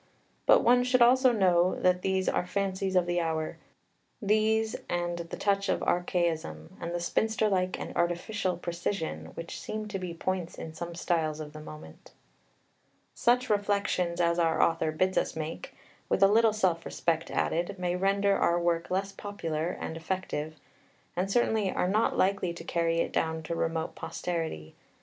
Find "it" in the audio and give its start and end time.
23.01-23.11